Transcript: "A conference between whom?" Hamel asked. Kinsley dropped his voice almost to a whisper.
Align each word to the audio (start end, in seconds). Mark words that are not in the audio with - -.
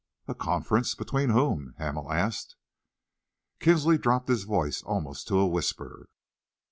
"A 0.27 0.33
conference 0.33 0.95
between 0.95 1.29
whom?" 1.29 1.75
Hamel 1.77 2.11
asked. 2.11 2.55
Kinsley 3.59 3.99
dropped 3.99 4.29
his 4.29 4.45
voice 4.45 4.81
almost 4.81 5.27
to 5.27 5.37
a 5.37 5.47
whisper. 5.47 6.09